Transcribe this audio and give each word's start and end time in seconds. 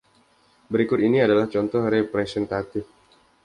Berikut 0.71 0.97
ini 1.07 1.19
adalah 1.27 1.45
contoh 1.53 1.83
representatif. 1.95 2.85